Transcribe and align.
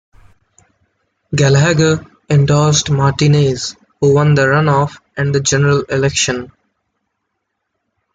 Gallagher 1.35 2.03
endorsed 2.27 2.89
Martinez, 2.89 3.75
who 3.99 4.15
won 4.15 4.33
the 4.33 4.49
run-off 4.49 4.99
and 5.15 5.35
the 5.35 5.41
general 5.41 5.81
election. 5.83 6.51